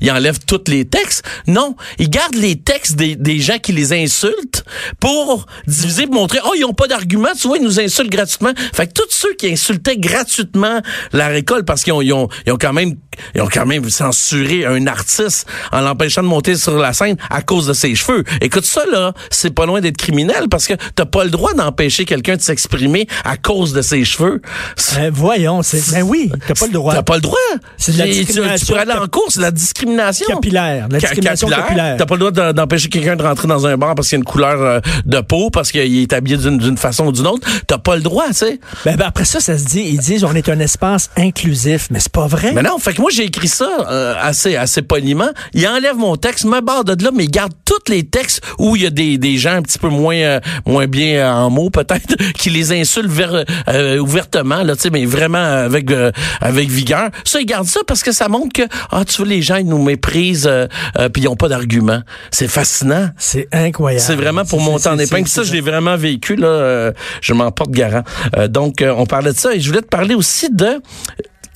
ils 0.01 0.11
enlèvent 0.11 0.39
tous 0.47 0.65
les 0.69 0.85
textes. 0.85 1.25
Non, 1.47 1.77
ils 1.99 2.11
gardent 2.11 2.35
les 2.35 2.57
textes 2.57 2.97
des, 2.97 3.17
des 3.17 3.39
gens 3.39 3.59
qui 3.59 3.73
les 3.73 3.93
insultent 3.93 4.65
pour 5.01 5.47
diviser, 5.67 6.07
pour 6.07 6.15
montrer, 6.15 6.39
oh, 6.45 6.53
ils 6.57 6.65
ont 6.65 6.75
pas 6.75 6.87
d'argument, 6.87 7.29
tu 7.41 7.49
vois, 7.49 7.59
ils 7.59 7.65
nous 7.65 7.81
insultent 7.81 8.11
gratuitement. 8.11 8.53
Fait 8.73 8.87
que 8.87 8.93
tous 8.93 9.11
ceux 9.11 9.35
qui 9.35 9.51
insultaient 9.51 9.97
gratuitement 9.97 10.81
la 11.13 11.29
récolte 11.29 11.67
parce 11.67 11.83
qu'ils 11.83 11.93
ont, 11.93 12.03
ils 12.03 12.13
ont, 12.13 12.29
ils 12.47 12.53
ont 12.53 12.59
quand 12.59 12.73
même, 12.73 12.95
ils 13.35 13.43
ont 13.43 13.49
quand 13.53 13.67
même 13.67 13.89
censuré 13.91 14.65
un 14.65 14.87
artiste 14.87 15.47
en 15.73 15.81
l'empêchant 15.81 16.23
de 16.23 16.29
monter 16.29 16.57
sur 16.57 16.79
la 16.79 16.93
scène 16.93 17.17
à 17.31 17.43
cause 17.43 17.67
de 17.67 17.73
ses 17.73 17.95
cheveux. 17.95 18.25
Écoute 18.41 18.65
ça, 18.65 18.83
là, 18.91 19.13
c'est 19.31 19.55
pas 19.55 19.67
loin 19.67 19.81
d'être 19.81 19.97
criminel 19.97 20.49
parce 20.51 20.67
que 20.67 20.75
t'as 20.95 21.07
pas 21.07 21.25
le 21.25 21.31
droit 21.31 21.55
d'empêcher 21.55 22.05
quelqu'un 22.05 22.37
de 22.37 22.43
s'exprimer 22.43 23.07
à 23.25 23.37
cause 23.37 23.73
de 23.73 23.83
ses 23.83 24.05
cheveux. 24.05 24.41
ben, 24.95 25.11
voyons, 25.11 25.63
c'est. 25.63 25.93
Ben 25.93 26.03
oui, 26.03 26.31
t'as 26.47 26.55
pas 26.55 26.67
le 26.67 26.73
droit. 26.73 26.78
T'as 26.95 27.03
pas 27.03 27.15
le 27.17 27.21
droit. 27.21 27.37
C'est 27.77 27.93
de 27.93 27.99
la 27.99 28.05
Tu- 28.07 28.11
tu- 28.11 28.17
Tu 28.19 28.25
discrimination 28.27 28.67
pourrais 28.67 28.81
aller 28.81 28.93
en 29.01 29.07
cours, 29.09 29.27
c'est 29.29 29.41
la 29.41 29.51
discrimination. 29.51 30.27
Capillaire. 30.29 30.87
La 30.91 30.99
discrimination 30.99 31.49
capillaire. 31.49 31.97
T'as 31.99 32.07
pas 32.07 32.15
le 32.17 32.31
droit 32.31 32.53
d'empêcher 32.53 32.89
quelqu'un 32.89 33.17
de 33.17 33.23
rentrer 33.23 33.49
dans 33.49 33.67
un 33.67 33.77
bar 33.77 33.95
parce 33.95 34.09
qu'il 34.09 34.17
y 34.17 34.19
a 34.19 34.21
une 34.21 34.25
couleur 34.25 34.61
euh, 34.63 34.81
de 35.07 35.21
peau, 35.21 35.51
parce 35.51 35.71
qu'il 35.73 35.97
est 35.99 36.13
habillé 36.13 36.37
d'une 36.37 36.77
façon 36.77 37.07
ou 37.07 37.13
d'une 37.13 37.27
autre. 37.27 37.47
T'as 37.67 37.79
pas 37.79 37.97
le 37.97 38.03
droit, 38.03 38.27
tu 38.29 38.35
sais. 38.35 38.61
Ben, 38.85 38.97
ben, 38.97 39.07
après 39.07 39.25
ça, 39.25 39.41
ça 39.41 39.57
se 39.59 39.65
dit, 39.65 39.81
ils 39.83 39.99
disent 39.99 40.25
on 40.25 40.35
est 40.35 40.49
un 40.49 40.61
espace 40.61 41.11
inclusif, 41.17 41.89
mais 41.91 42.01
c'est 42.01 42.13
pas 42.13 42.27
vrai. 42.27 42.53
Mais 42.55 42.63
non, 42.63 42.79
fait 42.79 42.95
que 42.95 43.01
moi 43.01 43.11
j'ai 43.13 43.25
écrit 43.25 43.49
ça 43.49 43.69
euh, 43.91 44.15
assez 44.21 44.57
assez 44.57 44.83
poliment. 44.83 45.29
Il 45.55 45.67
enlève 45.67 45.97
mon 45.97 46.17
texte, 46.17 46.45
me 46.45 46.61
barre 46.61 46.85
de 46.85 47.03
là, 47.03 47.11
mais 47.15 47.25
il 47.25 47.31
garde 47.31 47.53
tous 47.65 47.91
les 47.91 48.05
textes 48.05 48.43
où 48.59 48.77
il 48.77 48.83
y 48.83 48.87
a 48.87 48.91
des, 48.91 49.19
des 49.19 49.37
gens 49.39 49.53
un 49.55 49.63
petit 49.63 49.79
peu 49.79 49.89
moins 49.89 50.17
euh, 50.17 50.41
moins 50.67 50.87
bien 50.87 51.17
euh, 51.19 51.31
en 51.31 51.51
mots 51.51 51.71
peut-être 51.71 52.17
qui 52.39 52.51
les 52.51 52.73
insultent 52.73 53.11
ver- 53.11 53.45
euh, 53.69 53.99
ouvertement 53.99 54.63
là, 54.63 54.75
tu 54.77 54.83
sais, 54.83 54.91
mais 54.91 55.05
vraiment 55.05 55.39
avec 55.39 55.91
euh, 55.91 56.11
avec 56.59 56.71
vigueur. 56.71 57.11
Ça, 57.25 57.41
il 57.41 57.47
garde 57.47 57.67
ça 57.67 57.81
parce 57.87 58.03
que 58.03 58.13
ça 58.13 58.29
montre 58.29 58.53
que 58.53 58.63
ah 58.91 59.05
tu 59.05 59.17
vois 59.19 59.27
les 59.27 59.43
gens 59.43 59.57
ils 59.57 59.67
nous 59.67 59.83
méprisent 59.83 60.47
euh, 60.47 60.67
euh, 60.99 61.09
puis 61.09 61.23
ils 61.23 61.29
ont 61.29 61.37
pas 61.37 61.49
d'argument. 61.49 62.03
C'est 62.31 62.49
fascinant. 62.49 63.11
C'est 63.17 63.49
incroyable. 63.53 64.05
C'est 64.05 64.17
vraiment 64.17 64.45
pour 64.45 64.61
monter 64.61 64.89
en 64.89 64.99
épingle. 64.99 65.29
Ça, 65.29 65.43
je 65.43 65.53
l'ai 65.53 65.61
vraiment 65.61 65.97
vécu, 65.97 66.37
là. 66.37 66.47
euh, 66.47 66.93
je 67.21 67.33
m'en 67.33 67.51
porte 67.51 67.71
garant. 67.71 68.03
Euh, 68.37 68.49
donc, 68.49 68.83
euh, 68.83 68.95
on 68.97 69.07
parlait 69.07 69.33
de 69.33 69.39
ça 69.39 69.55
et 69.55 69.61
je 69.61 69.69
voulais 69.69 69.83
te 69.83 69.87
parler 69.89 70.15
aussi 70.15 70.49
de 70.53 70.81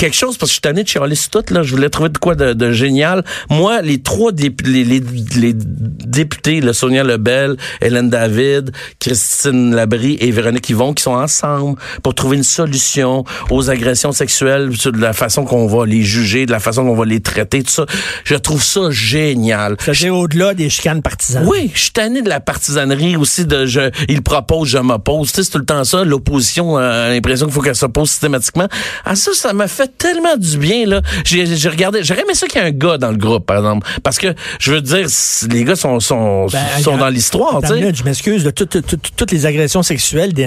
quelque 0.02 0.16
chose 0.16 0.36
parce 0.36 0.50
que 0.50 0.52
je 0.52 0.52
suis 0.54 0.60
tanné 0.60 0.82
de 0.82 0.88
chialer 0.88 1.16
tout 1.30 1.44
là 1.50 1.62
je 1.62 1.70
voulais 1.74 1.88
trouver 1.90 2.08
de 2.08 2.18
quoi 2.18 2.34
de, 2.34 2.52
de 2.54 2.72
génial 2.72 3.24
moi 3.50 3.82
les 3.82 4.02
trois 4.02 4.32
dép- 4.32 4.66
les, 4.66 4.84
les, 4.84 5.00
les 5.36 5.52
députés 5.54 6.60
là, 6.60 6.72
Sonia 6.72 7.04
Lebel 7.04 7.56
Hélène 7.80 8.10
David 8.10 8.72
Christine 9.00 9.74
Labrie 9.74 10.16
et 10.20 10.30
Véronique 10.30 10.68
Yvon 10.70 10.92
qui 10.94 11.02
sont 11.02 11.12
ensemble 11.14 11.78
pour 12.02 12.14
trouver 12.14 12.36
une 12.36 12.42
solution 12.42 13.24
aux 13.50 13.70
agressions 13.70 14.12
sexuelles 14.12 14.70
sur 14.76 14.92
de 14.92 14.98
la 14.98 15.12
façon 15.12 15.44
qu'on 15.44 15.66
va 15.66 15.86
les 15.86 16.02
juger 16.02 16.46
de 16.46 16.52
la 16.52 16.60
façon 16.60 16.84
qu'on 16.84 16.96
va 16.96 17.04
les 17.04 17.20
traiter 17.20 17.62
tout 17.62 17.70
ça 17.70 17.86
je 18.24 18.34
trouve 18.34 18.62
ça 18.62 18.90
génial 18.90 19.76
C'est-à-dire 19.78 20.16
au-delà 20.16 20.54
des 20.54 20.68
chicanes 20.68 21.02
partisanes. 21.02 21.46
oui, 21.46 21.70
je 21.74 21.80
suis 21.80 21.90
tanné 21.92 22.22
de 22.22 22.28
la 22.28 22.40
partisanerie 22.40 23.16
aussi 23.16 23.44
de 23.46 23.66
je 23.66 23.90
il 24.08 24.22
propose, 24.22 24.68
je 24.68 24.78
m'oppose. 24.78 25.28
Tu 25.30 25.36
sais, 25.36 25.44
c'est 25.44 25.50
tout 25.50 25.58
le 25.58 25.64
temps 25.64 25.84
ça. 25.84 26.04
L'opposition 26.04 26.76
a 26.76 27.08
l'impression 27.10 27.46
qu'il 27.46 27.54
faut 27.54 27.60
qu'elle 27.60 27.76
s'oppose 27.76 28.10
systématiquement. 28.10 28.68
Ah 29.04 29.14
ça, 29.14 29.30
ça 29.34 29.52
m'a 29.52 29.68
fait 29.68 29.91
tellement 29.98 30.36
du 30.36 30.58
bien 30.58 30.86
là. 30.86 31.00
J'ai 31.24 31.46
j'ai 31.46 31.68
regardé, 31.68 32.02
j'aurais 32.02 32.22
aimé 32.22 32.34
ça 32.34 32.46
qu'il 32.46 32.60
y 32.60 32.64
ait 32.64 32.68
un 32.68 32.70
gars 32.70 32.98
dans 32.98 33.10
le 33.10 33.16
groupe, 33.16 33.46
par 33.46 33.58
exemple, 33.58 33.86
parce 34.02 34.18
que 34.18 34.34
je 34.58 34.72
veux 34.72 34.80
dire, 34.80 35.06
les 35.50 35.64
gars 35.64 35.76
sont 35.76 36.00
sont 36.00 36.46
Ben, 36.46 36.58
sont 36.82 36.96
dans 36.96 37.08
l'histoire, 37.08 37.60
tu 37.62 37.68
sais. 37.68 37.94
je 37.94 38.04
m'excuse. 38.04 38.44
là, 38.44 38.52
toutes, 38.52 38.84
toutes- 38.86 39.10
toutes 39.16 39.30
les 39.30 39.46
agressions 39.46 39.82
sexuelles 39.82 40.32
de 40.32 40.42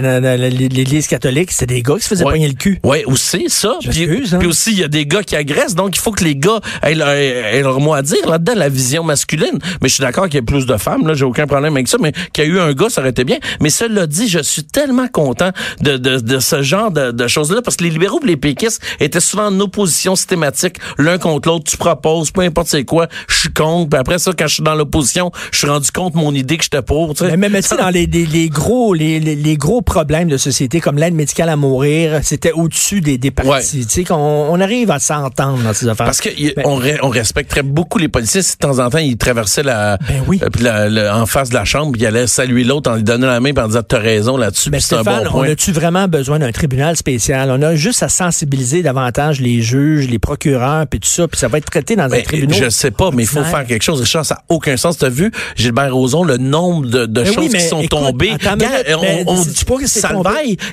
l'Église 0.68 1.08
catholique, 1.08 1.52
c'était 1.52 1.74
des 1.76 1.82
gars 1.84 1.96
qui 1.96 2.04
se 2.04 2.08
faisaient 2.10 2.26
Ouais. 2.26 2.34
pogner 2.34 2.48
le 2.48 2.54
cul. 2.54 2.80
Ouais, 2.84 3.04
aussi 3.06 3.46
ça. 3.50 3.78
Je 3.84 3.90
Puis, 3.90 4.04
hein. 4.34 4.38
puis 4.40 4.48
aussi 4.48 4.72
il 4.72 4.80
y 4.80 4.84
a 4.84 4.88
des 4.88 5.06
gars 5.06 5.24
qui 5.24 5.36
agressent, 5.36 5.76
donc 5.76 5.96
il 5.96 6.00
faut 6.00 6.12
que 6.12 6.24
les 6.24 6.36
gars 6.36 6.60
aient 6.82 6.96
leur, 6.96 7.10
aient 7.10 7.62
leur 7.62 7.80
mot 7.80 7.94
à 7.94 8.02
dire 8.02 8.28
là-dedans, 8.28 8.54
la 8.56 8.70
vision 8.70 9.04
masculine. 9.04 9.60
Mais 9.82 9.90
je 9.90 9.94
suis 9.96 10.02
d'accord 10.02 10.26
qu'il 10.26 10.36
y 10.36 10.38
ait 10.38 10.42
plus 10.42 10.66
de 10.66 10.78
femmes, 10.78 11.08
là, 11.08 11.14
j'ai 11.14 11.26
aucun 11.26 11.46
problème 11.48 11.74
avec 11.76 11.88
ça, 11.88 11.98
mais 12.02 12.12
qu'il 12.34 12.44
y 12.44 12.48
a 12.48 12.50
eu 12.50 12.60
un 12.60 12.74
gars, 12.74 12.90
ça 12.90 13.02
aurait 13.02 13.12
été 13.12 13.24
bien. 13.24 13.38
Mais 13.62 13.70
cela 13.70 14.08
dit, 14.08 14.28
je 14.28 14.40
suis 14.40 14.64
tellement 14.64 15.08
content 15.08 15.52
de, 15.82 15.98
de, 15.98 16.20
de 16.20 16.40
ce 16.40 16.62
genre 16.62 16.92
de, 16.92 17.12
de 17.12 17.28
choses-là, 17.28 17.62
parce 17.64 17.78
que 17.78 17.84
les 17.84 17.90
libéraux 17.90 18.20
et 18.24 18.28
les 18.28 18.38
péquistes 18.38 18.82
étaient 19.00 19.20
souvent 19.20 19.35
en 19.42 19.60
opposition 19.60 20.16
systématique, 20.16 20.78
l'un 20.98 21.18
contre 21.18 21.50
l'autre. 21.50 21.66
Tu 21.70 21.78
proposes, 21.78 22.32
peu 22.32 22.42
importe 22.42 22.68
c'est 22.68 22.84
quoi, 22.86 23.08
je 23.28 23.36
suis 23.36 23.54
contre. 23.54 23.90
Puis 23.90 24.00
après 24.00 24.18
ça, 24.20 24.32
quand 24.38 24.48
je 24.48 24.56
suis 24.56 24.64
dans 24.64 24.76
l'opposition, 24.76 25.32
je 25.52 25.58
suis 25.60 25.68
rendu 25.68 25.92
compte 25.92 26.16
mon 26.16 26.34
idée 26.34 26.58
que 26.58 26.64
j'étais 26.64 26.82
pour. 26.82 27.14
Tu 27.14 27.26
sais. 27.26 27.38
Mais 27.38 27.50
même 27.50 27.62
tu 27.62 27.68
sais, 27.68 27.78
dans 27.78 27.90
les, 27.90 28.06
les, 28.06 28.26
les 28.26 28.50
gros 28.50 28.94
les, 28.94 29.20
les, 29.20 29.58
gros 29.58 29.82
problèmes 29.82 30.28
de 30.28 30.38
société 30.38 30.80
comme 30.80 30.98
l'aide 30.98 31.14
médicale 31.14 31.50
à 31.50 31.56
mourir, 31.56 32.20
c'était 32.24 32.52
au-dessus 32.52 33.02
des, 33.02 33.18
des 33.18 33.32
partis. 33.32 33.50
Ouais. 33.50 33.62
Tu 33.62 33.84
sais 33.90 34.04
qu'on 34.04 34.16
on 34.16 34.60
arrive 34.62 34.92
à 34.92 35.00
s'entendre 35.00 35.62
dans 35.64 35.74
ces 35.74 35.88
affaires. 35.88 36.06
Parce 36.06 36.22
que 36.22 36.30
Ben- 36.56 36.64
on, 36.66 36.80
re- 36.80 37.00
on 37.02 37.10
respecterait 37.10 37.64
beaucoup 37.64 37.98
les 37.98 38.08
policiers 38.08 38.42
si 38.42 38.54
de 38.54 38.58
temps 38.60 38.80
en 38.80 38.90
temps 38.90 38.98
ils 38.98 39.18
traversaient 39.18 39.64
la, 39.64 39.98
Ben 39.98 40.24
oui. 40.28 40.40
euh, 40.44 40.50
puis 40.52 40.64
la- 40.64 41.18
en 41.18 41.26
face 41.26 41.50
de 41.50 41.56
la 41.56 41.66
chambre, 41.66 41.92
puis 41.94 42.02
ils 42.02 42.06
allaient 42.06 42.28
saluer 42.28 42.64
l'autre 42.64 42.92
en 42.92 42.96
lui 42.96 43.04
donnant 43.04 43.28
la 43.28 43.40
main 43.40 43.50
et 43.56 43.60
en 43.60 43.68
disant 43.68 43.82
t'as 43.88 44.00
raison 44.00 44.38
là-dessus. 44.38 44.70
Mais 44.70 44.78
puis 44.78 44.86
c'est 44.88 44.96
un 44.96 45.02
Stéphane, 45.02 45.24
bon 45.26 45.40
on 45.40 45.44
a-tu 45.44 45.72
vraiment 45.72 46.08
besoin 46.08 46.40
d'un 46.40 46.52
tribunal 46.52 46.96
spécial? 46.96 47.50
On 47.52 47.62
a 47.62 47.76
juste 47.76 48.04
à 48.04 48.10
sensibiliser 48.10 48.84
davantage 48.84 49.25
les 49.34 49.62
juges, 49.62 50.08
les 50.08 50.20
procureurs, 50.20 50.88
puis 50.88 51.00
tout 51.00 51.10
ça, 51.10 51.28
puis 51.28 51.40
ça 51.40 51.48
va 51.48 51.58
être 51.58 51.70
traité 51.70 51.96
dans 51.96 52.12
un 52.12 52.22
tribunal. 52.22 52.64
je 52.64 52.70
sais 52.70 52.92
pas, 52.92 53.12
mais 53.12 53.24
il 53.24 53.30
faut 53.30 53.44
faire 53.44 53.66
quelque 53.66 53.84
chose. 53.84 54.02
Richard, 54.02 54.26
ça 54.26 54.36
n'a 54.36 54.42
aucun 54.50 54.78
sens. 54.78 54.98
T'as 54.98 55.10
vu, 55.10 55.32
Gilbert 55.56 55.94
Rozon, 55.94 56.24
le 56.24 56.38
nombre 56.38 56.88
de, 56.88 57.06
de 57.06 57.24
choses 57.26 57.38
oui, 57.38 57.50
qui 57.50 57.62
sont 57.62 57.80
écoute, 57.80 57.90
tombées. 57.90 58.32
minute, 58.32 59.26
on, 59.28 59.32
on, 59.32 59.44
sais-tu 59.44 59.66
pas 59.66 59.78
que 59.78 59.88
c'est 59.88 60.02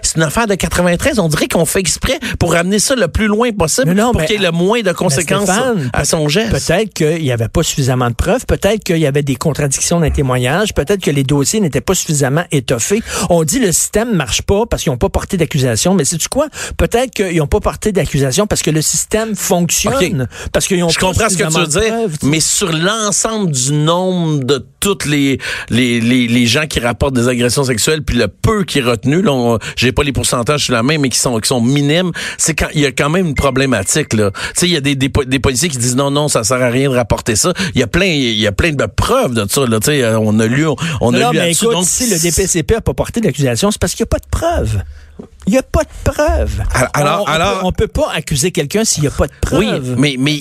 c'est 0.02 0.16
une 0.16 0.22
affaire 0.22 0.46
de 0.46 0.54
93. 0.54 1.18
On 1.18 1.28
dirait 1.28 1.48
qu'on 1.48 1.64
fait 1.64 1.80
exprès 1.80 2.18
pour 2.38 2.52
ramener 2.52 2.78
ça 2.78 2.94
le 2.94 3.08
plus 3.08 3.26
loin 3.26 3.50
possible 3.52 3.92
Non, 3.92 4.06
non, 4.06 4.12
pour 4.12 4.24
qu'il 4.24 4.40
y 4.40 4.44
ait 4.44 4.46
le 4.46 4.52
moins 4.52 4.82
de 4.82 4.92
conséquences 4.92 5.44
Stéphane, 5.44 5.90
à 5.92 6.04
son 6.04 6.28
geste. 6.28 6.50
Peut-être 6.50 6.92
qu'il 6.92 7.22
n'y 7.22 7.32
avait 7.32 7.48
pas 7.48 7.62
suffisamment 7.62 8.08
de 8.08 8.14
preuves, 8.14 8.46
peut-être 8.46 8.84
qu'il 8.84 8.98
y 8.98 9.06
avait 9.06 9.22
des 9.22 9.36
contradictions 9.36 9.98
dans 9.98 10.04
les 10.04 10.12
témoignages, 10.12 10.74
peut-être 10.74 11.02
que 11.02 11.10
les 11.10 11.24
dossiers 11.24 11.60
n'étaient 11.60 11.80
pas 11.80 11.94
suffisamment 11.94 12.44
étoffés. 12.50 13.02
On 13.30 13.44
dit 13.44 13.58
le 13.58 13.72
système 13.72 14.14
marche 14.14 14.42
pas 14.42 14.66
parce 14.66 14.82
qu'ils 14.82 14.92
n'ont 14.92 14.98
pas 14.98 15.08
porté 15.08 15.36
d'accusation, 15.36 15.94
mais 15.94 16.04
c'est 16.04 16.18
tu 16.18 16.28
quoi? 16.28 16.48
Peut-être 16.76 17.10
qu'ils 17.10 17.36
n'ont 17.36 17.46
pas 17.46 17.60
porté 17.60 17.92
d'accusation 17.92 18.31
parce 18.48 18.62
que 18.62 18.70
le 18.70 18.82
système 18.82 19.34
fonctionne. 19.34 20.28
Parce 20.52 20.66
qu'ils 20.66 20.82
ont 20.82 20.88
Je 20.88 20.98
comprends 20.98 21.28
ce 21.28 21.36
que 21.36 21.44
tu 21.44 21.58
veux 21.58 21.66
dire, 21.66 21.94
mais 22.22 22.40
sur 22.40 22.72
l'ensemble 22.72 23.50
du 23.50 23.72
nombre 23.72 24.44
de 24.44 24.64
toutes 24.80 25.04
les, 25.04 25.38
les, 25.70 26.00
les, 26.00 26.26
les, 26.26 26.46
gens 26.46 26.66
qui 26.66 26.80
rapportent 26.80 27.14
des 27.14 27.28
agressions 27.28 27.62
sexuelles, 27.64 28.02
puis 28.02 28.16
le 28.16 28.26
peu 28.26 28.64
qui 28.64 28.80
est 28.80 28.82
retenu, 28.82 29.22
là, 29.22 29.58
j'ai 29.76 29.92
pas 29.92 30.02
les 30.02 30.12
pourcentages 30.12 30.64
sur 30.64 30.74
la 30.74 30.82
main, 30.82 30.98
mais 30.98 31.08
qui 31.08 31.18
sont, 31.18 31.38
qui 31.38 31.46
sont 31.46 31.60
minimes, 31.60 32.10
c'est 32.36 32.54
quand 32.54 32.66
il 32.74 32.80
y 32.80 32.86
a 32.86 32.90
quand 32.90 33.08
même 33.08 33.26
une 33.26 33.34
problématique, 33.34 34.12
là. 34.12 34.32
Tu 34.32 34.40
sais, 34.54 34.66
il 34.66 34.72
y 34.72 34.76
a 34.76 34.80
des, 34.80 34.96
des, 34.96 35.08
des, 35.08 35.38
policiers 35.38 35.68
qui 35.68 35.78
disent 35.78 35.94
non, 35.94 36.10
non, 36.10 36.26
ça 36.26 36.42
sert 36.42 36.60
à 36.60 36.68
rien 36.68 36.90
de 36.90 36.96
rapporter 36.96 37.36
ça. 37.36 37.52
Il 37.74 37.80
y 37.80 37.84
a 37.84 37.86
plein, 37.86 38.06
il 38.06 38.38
y 38.38 38.46
a 38.46 38.52
plein 38.52 38.72
de 38.72 38.86
preuves 38.86 39.34
de 39.34 39.46
ça, 39.48 39.66
là. 39.66 39.78
Tu 39.78 39.86
sais, 39.86 40.14
on 40.16 40.38
a 40.40 40.46
lu, 40.46 40.66
on, 41.00 41.14
a 41.14 41.30
lu 41.30 41.38
mais 41.38 41.52
écoute, 41.52 41.72
donc, 41.72 41.84
si 41.86 42.10
le 42.10 42.18
DPCP 42.18 42.74
a 42.74 42.80
pas 42.80 42.94
porté 42.94 43.20
d'accusation, 43.20 43.70
c'est 43.70 43.80
parce 43.80 43.94
qu'il 43.94 44.02
n'y 44.02 44.08
a 44.08 44.12
pas 44.12 44.18
de 44.18 44.28
preuves. 44.30 44.82
Il 45.46 45.52
n'y 45.52 45.58
a 45.58 45.62
pas 45.62 45.82
de 45.82 46.10
preuves. 46.10 46.62
Alors, 46.94 47.22
on, 47.22 47.30
alors, 47.30 47.60
peut, 47.60 47.66
on 47.66 47.72
peut 47.72 47.86
pas 47.88 48.10
accuser 48.14 48.52
quelqu'un 48.52 48.84
s'il 48.84 49.02
n'y 49.02 49.08
a 49.08 49.12
pas 49.12 49.26
de 49.26 49.32
preuves. 49.40 49.94
Oui, 49.96 49.96
mais, 49.98 50.16
mais 50.18 50.40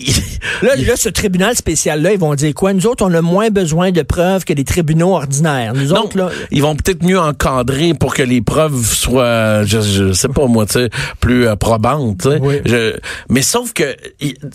là, 0.62 0.76
là, 0.76 0.96
ce 0.96 1.10
tribunal 1.10 1.56
spécial-là, 1.56 2.14
ils 2.14 2.20
vont 2.20 2.36
dire 2.36 2.54
quoi? 2.54 2.74
Nous 2.74 2.86
autres, 2.86 3.06
on 3.06 3.14
a 3.14 3.22
moins 3.22 3.50
besoin 3.50 3.92
de 3.92 4.02
preuves 4.02 4.46
que 4.46 4.54
les 4.54 4.64
tribunaux 4.64 5.16
ordinaires. 5.16 5.74
Nous 5.74 5.88
non, 5.88 6.04
autres, 6.04 6.18
là, 6.18 6.30
ils 6.52 6.62
vont 6.62 6.76
peut-être 6.76 7.04
mieux 7.04 7.20
encadrer 7.20 7.94
pour 7.94 8.14
que 8.14 8.24
les 8.24 8.42
preuves 8.42 8.86
soient, 8.86 9.64
je, 9.64 9.82
je 9.82 10.14
sais 10.14 10.28
pas 10.28 10.46
moi, 10.48 10.66
tu 10.66 10.74
sais, 10.74 10.90
plus 11.20 11.48
euh, 11.48 11.56
probantes. 11.56 12.28
Oui. 12.40 12.60
Je, 12.66 12.98
mais 13.30 13.42
sauf 13.42 13.74
que 13.74 13.96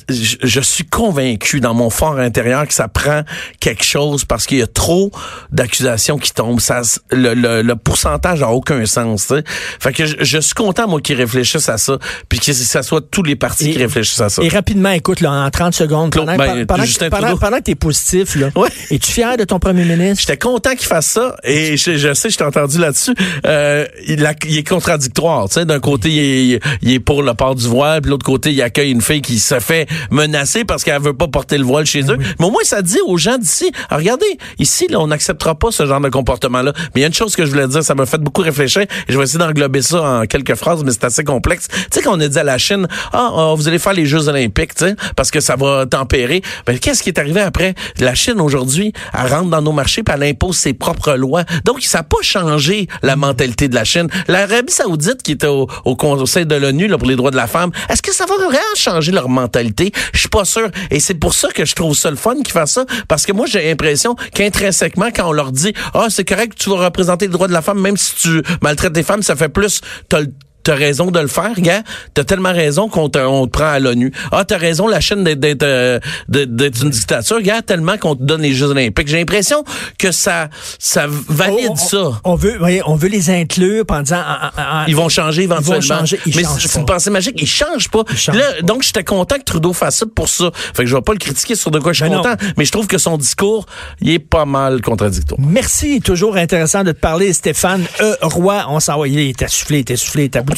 je, 0.08 0.36
je, 0.42 0.60
suis 0.60 0.84
convaincu 0.84 1.60
dans 1.60 1.74
mon 1.74 1.90
fort 1.90 2.18
intérieur 2.18 2.66
que 2.66 2.74
ça 2.74 2.88
prend 2.88 3.22
quelque 3.60 3.84
chose 3.84 4.24
parce 4.24 4.46
qu'il 4.46 4.58
y 4.58 4.62
a 4.62 4.66
trop 4.66 5.10
d'accusations 5.50 6.18
qui 6.18 6.32
tombent. 6.32 6.60
Ça, 6.60 6.82
le, 7.10 7.34
le, 7.34 7.62
le 7.62 7.76
pourcentage 7.76 8.42
a 8.42 8.50
aucun 8.50 8.84
sens. 8.86 9.26
T'sais. 9.26 9.42
Fait 9.80 9.92
que 9.92 10.04
je, 10.06 10.35
je 10.36 10.46
suis 10.46 10.54
content, 10.54 10.88
moi, 10.88 11.00
qu'ils 11.00 11.16
réfléchissent 11.16 11.68
à 11.68 11.78
ça, 11.78 11.98
puis 12.28 12.38
que 12.38 12.52
ça 12.52 12.82
soit 12.82 13.00
tous 13.10 13.22
les 13.22 13.36
partis 13.36 13.70
et, 13.70 13.72
qui 13.72 13.78
réfléchissent 13.78 14.20
à 14.20 14.28
ça. 14.28 14.42
Et 14.42 14.48
rapidement, 14.48 14.90
écoute, 14.90 15.20
là, 15.20 15.32
en 15.32 15.50
30 15.50 15.74
secondes, 15.74 16.10
Claude, 16.12 16.26
pendant, 16.26 16.38
ben, 16.38 16.66
pendant, 16.66 16.84
Justin 16.84 17.10
pendant, 17.10 17.36
pendant 17.36 17.58
que 17.58 17.62
t'es 17.64 17.74
positif, 17.74 18.36
là, 18.36 18.48
Ouais. 18.56 18.68
es-tu 18.90 19.10
fier 19.12 19.36
de 19.36 19.44
ton 19.44 19.58
premier 19.58 19.84
ministre? 19.84 20.20
J'étais 20.26 20.36
content 20.38 20.74
qu'il 20.74 20.86
fasse 20.86 21.06
ça, 21.06 21.36
et 21.44 21.76
je, 21.76 21.96
je 21.96 22.14
sais, 22.14 22.30
je 22.30 22.36
t'ai 22.38 22.44
entendu 22.44 22.78
là-dessus, 22.78 23.14
euh, 23.46 23.86
il, 24.06 24.24
a- 24.26 24.34
il 24.46 24.56
est 24.58 24.66
contradictoire. 24.68 25.48
Tu 25.48 25.54
sais, 25.54 25.64
d'un 25.64 25.80
côté, 25.80 26.08
il 26.10 26.52
est, 26.54 26.60
il 26.82 26.92
est 26.92 27.00
pour 27.00 27.22
le 27.22 27.34
port 27.34 27.54
du 27.54 27.66
voile, 27.66 28.00
puis 28.00 28.06
de 28.08 28.10
l'autre 28.10 28.26
côté, 28.26 28.52
il 28.52 28.62
accueille 28.62 28.90
une 28.92 29.02
fille 29.02 29.22
qui 29.22 29.38
se 29.38 29.58
fait 29.60 29.88
menacer 30.10 30.64
parce 30.64 30.84
qu'elle 30.84 31.00
veut 31.02 31.12
pas 31.14 31.28
porter 31.28 31.58
le 31.58 31.64
voile 31.64 31.86
chez 31.86 32.02
eux. 32.10 32.16
Mais 32.38 32.46
au 32.46 32.50
moins, 32.50 32.62
ça 32.64 32.82
dit 32.82 32.98
aux 33.06 33.16
gens 33.18 33.38
d'ici, 33.38 33.70
Ah, 33.90 33.96
regardez, 33.96 34.26
ici, 34.58 34.86
là, 34.88 35.00
on 35.00 35.06
n'acceptera 35.08 35.54
pas 35.54 35.70
ce 35.70 35.86
genre 35.86 36.00
de 36.00 36.08
comportement-là. 36.08 36.72
Mais 36.94 37.00
il 37.00 37.00
y 37.02 37.04
a 37.04 37.08
une 37.08 37.14
chose 37.14 37.36
que 37.36 37.44
je 37.44 37.50
voulais 37.50 37.68
dire, 37.68 37.82
ça 37.82 37.94
m'a 37.94 38.06
fait 38.06 38.18
beaucoup 38.18 38.42
réfléchir, 38.42 38.82
et 38.82 38.86
je 39.08 39.16
vais 39.18 39.24
essayer 39.24 39.38
d'englober 39.38 39.82
ça 39.82 40.02
en 40.02 40.25
quelques 40.26 40.54
phrases, 40.54 40.82
mais 40.84 40.92
c'est 40.92 41.04
assez 41.04 41.24
complexe. 41.24 41.68
Tu 41.68 41.76
sais, 41.90 42.02
quand 42.02 42.16
on 42.16 42.20
a 42.20 42.28
dit 42.28 42.38
à 42.38 42.44
la 42.44 42.58
Chine, 42.58 42.86
ah, 43.12 43.30
ah, 43.34 43.54
vous 43.56 43.68
allez 43.68 43.78
faire 43.78 43.92
les 43.92 44.06
Jeux 44.06 44.28
olympiques, 44.28 44.74
tu 44.74 44.84
parce 45.16 45.30
que 45.30 45.40
ça 45.40 45.56
va 45.56 45.86
tempérer. 45.86 46.42
Ben, 46.66 46.78
qu'est-ce 46.78 47.02
qui 47.02 47.10
est 47.10 47.18
arrivé 47.18 47.40
après? 47.40 47.74
La 47.98 48.14
Chine, 48.14 48.40
aujourd'hui, 48.40 48.92
elle 49.14 49.32
rentre 49.32 49.50
dans 49.50 49.62
nos 49.62 49.72
marchés 49.72 50.02
puis 50.02 50.14
elle 50.14 50.24
impose 50.24 50.56
ses 50.56 50.74
propres 50.74 51.14
lois. 51.14 51.44
Donc, 51.64 51.82
ça 51.82 51.98
n'a 51.98 52.04
pas 52.04 52.22
changé 52.22 52.88
la 53.02 53.16
mentalité 53.16 53.68
de 53.68 53.74
la 53.74 53.84
Chine. 53.84 54.08
L'Arabie 54.28 54.72
saoudite, 54.72 55.22
qui 55.22 55.32
était 55.32 55.46
au, 55.46 55.68
au 55.84 55.96
Conseil 55.96 56.46
de 56.46 56.54
l'ONU 56.54 56.86
là, 56.88 56.98
pour 56.98 57.08
les 57.08 57.16
droits 57.16 57.30
de 57.30 57.36
la 57.36 57.46
femme, 57.46 57.70
est-ce 57.88 58.02
que 58.02 58.12
ça 58.12 58.26
va 58.26 58.36
vraiment 58.36 58.60
changer 58.76 59.12
leur 59.12 59.28
mentalité? 59.28 59.92
Je 60.12 60.20
suis 60.20 60.28
pas 60.28 60.44
sûr. 60.44 60.68
Et 60.90 61.00
c'est 61.00 61.14
pour 61.14 61.34
ça 61.34 61.48
que 61.48 61.64
je 61.64 61.74
trouve 61.74 61.96
ça 61.96 62.10
le 62.10 62.16
fun 62.16 62.34
qu'ils 62.36 62.52
fassent 62.52 62.72
ça, 62.72 62.84
parce 63.08 63.24
que 63.24 63.32
moi, 63.32 63.46
j'ai 63.46 63.64
l'impression 63.64 64.16
qu'intrinsèquement, 64.34 65.08
quand 65.14 65.28
on 65.28 65.32
leur 65.32 65.52
dit, 65.52 65.72
ah, 65.94 66.06
c'est 66.08 66.24
correct, 66.24 66.54
tu 66.58 66.70
vas 66.70 66.76
représenter 66.76 67.26
les 67.26 67.32
droits 67.32 67.48
de 67.48 67.52
la 67.52 67.62
femme, 67.62 67.80
même 67.80 67.96
si 67.96 68.14
tu 68.16 68.42
maltraites 68.62 68.96
les 68.96 69.02
femmes, 69.02 69.22
ça 69.22 69.36
fait 69.36 69.48
plus, 69.48 69.80
t'as 70.16 70.22
le 70.22 70.32
T'as 70.66 70.74
raison 70.74 71.12
de 71.12 71.20
le 71.20 71.28
faire, 71.28 71.52
gars. 71.60 71.82
T'as 72.12 72.24
tellement 72.24 72.52
raison 72.52 72.88
qu'on 72.88 73.08
te, 73.08 73.20
on 73.20 73.46
te 73.46 73.52
prend 73.52 73.66
à 73.66 73.78
l'ONU. 73.78 74.10
Ah, 74.32 74.44
t'as 74.44 74.56
raison, 74.58 74.88
la 74.88 74.98
Chine 74.98 75.22
d'être 75.22 75.38
d'être 75.38 75.62
euh, 75.62 76.00
d'être- 76.28 76.82
une 76.82 76.90
dictature, 76.90 77.40
gars, 77.40 77.62
tellement 77.62 77.96
qu'on 77.98 78.16
te 78.16 78.24
donne 78.24 78.42
les 78.42 78.52
Jeux 78.52 78.66
olympiques. 78.66 79.06
J'ai 79.06 79.18
l'impression 79.18 79.62
que 79.96 80.10
ça 80.10 80.48
ça 80.80 81.06
valide 81.28 81.68
on, 81.70 81.76
ça. 81.76 82.20
On 82.24 82.34
veut, 82.34 82.56
oui, 82.60 82.80
on 82.84 82.96
veut 82.96 83.06
les 83.08 83.30
inclure 83.30 83.84
en 83.88 84.02
disant. 84.02 84.18
en- 84.58 84.86
Ils 84.88 84.96
vont 84.96 85.08
changer 85.08 85.44
éventuellement. 85.44 85.80
changer, 86.00 86.18
ils 86.26 86.34
mais 86.36 86.42
c'est 86.58 86.80
une 86.80 86.84
pensée 86.84 87.10
magique. 87.10 87.36
Ils 87.40 87.46
changent 87.46 87.88
pas. 87.88 88.02
Ils 88.10 88.16
changent 88.18 88.36
Là, 88.36 88.52
pas. 88.56 88.62
donc, 88.62 88.82
j'étais 88.82 89.04
content 89.04 89.36
que 89.36 89.44
Trudeau 89.44 89.72
fasse 89.72 89.98
ça 89.98 90.06
pour 90.12 90.28
ça. 90.28 90.50
Fait 90.74 90.82
que 90.82 90.86
je 90.90 90.96
vais 90.96 91.02
pas 91.02 91.12
le 91.12 91.18
critiquer 91.20 91.54
sur 91.54 91.70
de 91.70 91.78
quoi 91.78 91.92
je 91.92 92.02
suis 92.02 92.10
Ben 92.10 92.16
non. 92.16 92.22
content. 92.22 92.34
Mais 92.56 92.64
je 92.64 92.72
trouve 92.72 92.88
que 92.88 92.98
son 92.98 93.16
discours, 93.18 93.66
il 94.00 94.10
est 94.10 94.18
pas 94.18 94.46
mal 94.46 94.80
contradictoire. 94.82 95.38
Merci, 95.40 96.00
toujours 96.00 96.36
intéressant 96.36 96.82
de 96.82 96.90
te 96.90 96.98
parler, 96.98 97.32
Stéphane 97.32 97.84
E. 98.00 98.16
Roy. 98.22 98.64
On 98.68 98.80
s'en 98.80 98.98
va, 98.98 99.06
il 99.06 99.18
est 99.20 99.40
essoufflé, 99.42 99.76
il 99.76 99.80
est 99.80 99.90
essoufflé, 99.92 100.28
il 100.32 100.36
à 100.36 100.42
bout 100.42 100.55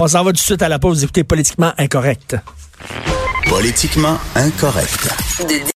On 0.00 0.08
s'en 0.08 0.24
va 0.24 0.30
tout 0.30 0.32
de 0.32 0.38
suite 0.38 0.62
à 0.62 0.68
la 0.68 0.78
pause, 0.78 1.02
écoutez 1.02 1.24
Politiquement 1.24 1.72
Incorrect. 1.78 2.36
Politiquement 3.48 4.18
incorrect. 4.34 5.08